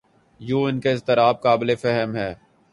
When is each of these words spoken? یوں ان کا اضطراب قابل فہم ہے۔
یوں 0.39 0.63
ان 0.69 0.79
کا 0.79 0.89
اضطراب 0.89 1.41
قابل 1.41 1.75
فہم 1.75 2.15
ہے۔ 2.15 2.33